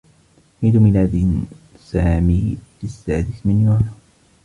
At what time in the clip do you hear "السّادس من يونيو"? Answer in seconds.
2.87-3.91